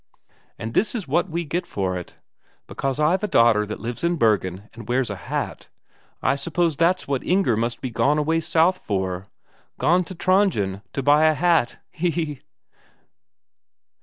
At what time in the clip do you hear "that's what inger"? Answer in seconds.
6.75-7.55